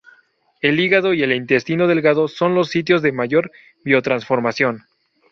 El 0.61 0.79
hígado 0.79 1.13
y 1.13 1.21
el 1.21 1.31
intestino 1.31 1.85
delgado 1.85 2.27
son 2.27 2.55
los 2.55 2.69
sitios 2.69 3.03
de 3.03 3.11
mayor 3.11 3.51
biotransformación. 3.83 4.85